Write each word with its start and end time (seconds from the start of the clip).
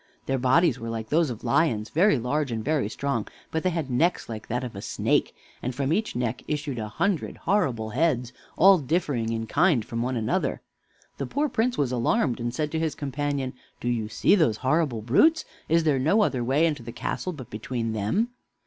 Their 0.25 0.39
bodies 0.39 0.79
were 0.79 0.89
like 0.89 1.09
those 1.09 1.29
of 1.29 1.43
lions, 1.43 1.89
very 1.91 2.17
large 2.17 2.51
and 2.51 2.65
very 2.65 2.89
strong, 2.89 3.27
but 3.51 3.61
they 3.61 3.69
had 3.69 3.91
necks 3.91 4.27
like 4.27 4.47
that 4.47 4.63
of 4.63 4.75
a 4.75 4.81
snake, 4.81 5.35
and 5.61 5.75
from 5.75 5.93
each 5.93 6.15
neck 6.15 6.41
issued 6.47 6.79
a 6.79 6.87
hundred 6.87 7.37
horrible 7.37 7.91
heads, 7.91 8.33
all 8.57 8.79
differing 8.79 9.31
in 9.31 9.45
kind 9.45 9.85
from 9.85 10.01
one 10.01 10.17
another. 10.17 10.61
The 11.19 11.27
poor 11.27 11.47
Prince 11.49 11.77
was 11.77 11.91
alarmed, 11.91 12.39
and 12.39 12.51
said 12.51 12.71
to 12.71 12.79
his 12.79 12.95
companion: 12.95 13.53
"Do 13.79 13.89
you 13.89 14.09
see 14.09 14.33
those 14.33 14.57
horrible 14.65 15.03
brutes? 15.03 15.45
Is 15.69 15.83
there 15.83 15.99
no 15.99 16.23
other 16.23 16.43
way 16.43 16.65
into 16.65 16.81
the 16.81 16.91
castle 16.91 17.31
but 17.31 17.51
between 17.51 17.93
them?" 17.93 18.29